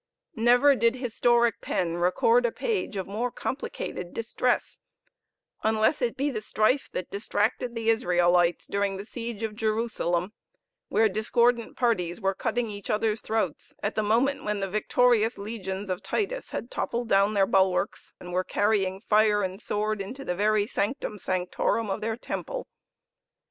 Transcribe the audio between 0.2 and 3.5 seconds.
Never did historic pen record a page of more